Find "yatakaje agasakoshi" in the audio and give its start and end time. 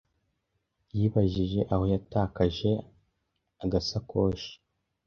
1.93-4.53